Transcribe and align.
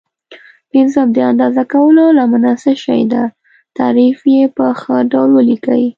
پنځم: 0.71 1.07
د 1.13 1.17
اندازه 1.31 1.63
کولو 1.73 2.05
لمنه 2.17 2.51
څه 2.63 2.71
شي 2.83 3.01
ده؟ 3.13 3.23
تعریف 3.77 4.19
یې 4.33 4.43
په 4.57 4.65
ښه 4.81 4.95
ډول 5.11 5.29
ولیکئ. 5.35 5.83